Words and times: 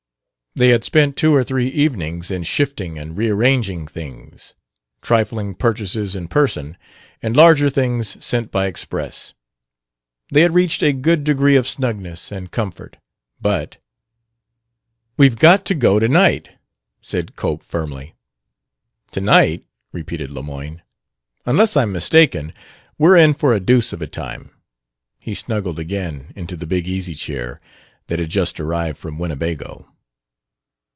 They 0.53 0.67
had 0.67 0.83
spent 0.83 1.15
two 1.15 1.33
or 1.33 1.45
three 1.45 1.69
evenings 1.69 2.29
in 2.29 2.43
shifting 2.43 2.99
and 2.99 3.15
rearranging 3.17 3.87
things 3.87 4.53
trifling 5.01 5.55
purchases 5.55 6.13
in 6.13 6.27
person 6.27 6.75
and 7.23 7.37
larger 7.37 7.69
things 7.69 8.17
sent 8.23 8.51
by 8.51 8.65
express. 8.67 9.33
They 10.29 10.41
had 10.41 10.53
reached 10.53 10.83
a 10.83 10.91
good 10.91 11.23
degree 11.23 11.55
of 11.55 11.69
snugness 11.69 12.33
and 12.33 12.51
comfort; 12.51 12.97
but 13.39 13.77
"We've 15.15 15.37
got 15.37 15.63
to 15.67 15.73
go 15.73 15.99
tonight!" 15.99 16.57
said 17.01 17.37
Cope 17.37 17.63
firmly. 17.63 18.13
"Tonight?" 19.09 19.63
repeated 19.93 20.31
Lemoyne. 20.31 20.81
"Unless 21.45 21.77
I'm 21.77 21.93
mistaken, 21.93 22.51
we're 22.97 23.15
in 23.15 23.35
for 23.35 23.53
a 23.53 23.61
deuce 23.61 23.93
of 23.93 24.01
a 24.01 24.05
time." 24.07 24.51
He 25.17 25.33
snuggled 25.33 25.79
again 25.79 26.33
into 26.35 26.57
the 26.57 26.67
big 26.67 26.89
easy 26.89 27.15
chair 27.15 27.61
that 28.07 28.19
had 28.19 28.29
just 28.29 28.59
arrived 28.59 28.97
from 28.97 29.17
Winnebago. 29.17 29.87